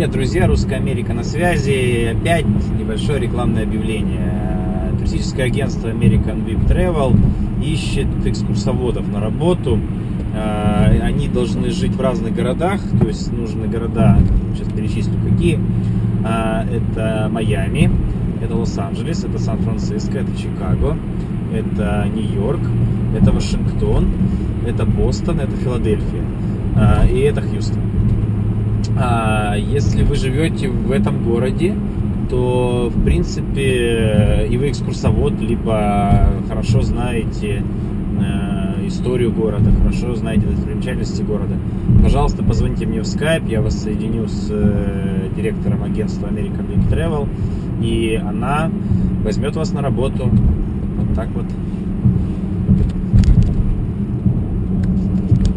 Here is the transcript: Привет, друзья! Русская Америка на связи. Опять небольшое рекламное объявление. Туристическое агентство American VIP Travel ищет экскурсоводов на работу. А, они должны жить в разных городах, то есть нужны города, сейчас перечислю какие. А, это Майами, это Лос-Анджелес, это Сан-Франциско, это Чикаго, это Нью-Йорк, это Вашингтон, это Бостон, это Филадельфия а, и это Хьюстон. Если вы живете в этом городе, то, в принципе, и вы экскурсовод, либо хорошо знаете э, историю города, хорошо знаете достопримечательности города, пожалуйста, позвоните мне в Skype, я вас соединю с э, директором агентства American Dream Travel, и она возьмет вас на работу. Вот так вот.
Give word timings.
Привет, 0.00 0.14
друзья! 0.14 0.46
Русская 0.46 0.76
Америка 0.76 1.12
на 1.12 1.22
связи. 1.22 2.16
Опять 2.18 2.46
небольшое 2.46 3.20
рекламное 3.20 3.64
объявление. 3.64 4.32
Туристическое 4.96 5.44
агентство 5.44 5.88
American 5.88 6.42
VIP 6.42 6.66
Travel 6.66 7.14
ищет 7.62 8.06
экскурсоводов 8.24 9.06
на 9.12 9.20
работу. 9.20 9.78
А, 10.34 10.86
они 11.02 11.28
должны 11.28 11.68
жить 11.68 11.92
в 11.92 12.00
разных 12.00 12.34
городах, 12.34 12.80
то 12.98 13.08
есть 13.08 13.30
нужны 13.30 13.68
города, 13.68 14.16
сейчас 14.54 14.72
перечислю 14.72 15.12
какие. 15.22 15.60
А, 16.24 16.64
это 16.64 17.28
Майами, 17.30 17.90
это 18.42 18.56
Лос-Анджелес, 18.56 19.24
это 19.24 19.38
Сан-Франциско, 19.38 20.20
это 20.20 20.34
Чикаго, 20.34 20.96
это 21.52 22.06
Нью-Йорк, 22.16 22.62
это 23.20 23.32
Вашингтон, 23.32 24.08
это 24.66 24.86
Бостон, 24.86 25.40
это 25.40 25.54
Филадельфия 25.56 26.22
а, 26.74 27.04
и 27.06 27.18
это 27.18 27.42
Хьюстон. 27.42 27.82
Если 29.60 30.02
вы 30.02 30.14
живете 30.14 30.68
в 30.68 30.90
этом 30.90 31.22
городе, 31.22 31.74
то, 32.28 32.90
в 32.94 33.04
принципе, 33.04 34.46
и 34.48 34.56
вы 34.56 34.70
экскурсовод, 34.70 35.40
либо 35.40 36.28
хорошо 36.48 36.82
знаете 36.82 37.62
э, 38.20 38.86
историю 38.86 39.32
города, 39.32 39.70
хорошо 39.72 40.14
знаете 40.14 40.46
достопримечательности 40.46 41.22
города, 41.22 41.54
пожалуйста, 42.02 42.42
позвоните 42.42 42.86
мне 42.86 43.00
в 43.00 43.04
Skype, 43.04 43.50
я 43.50 43.60
вас 43.60 43.82
соединю 43.82 44.28
с 44.28 44.48
э, 44.50 45.28
директором 45.36 45.82
агентства 45.82 46.28
American 46.28 46.66
Dream 46.68 46.88
Travel, 46.90 47.28
и 47.82 48.14
она 48.14 48.70
возьмет 49.24 49.56
вас 49.56 49.72
на 49.72 49.82
работу. 49.82 50.28
Вот 50.28 51.14
так 51.16 51.28
вот. 51.34 51.46